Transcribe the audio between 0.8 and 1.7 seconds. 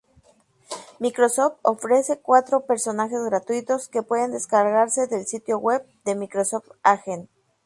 Microsoft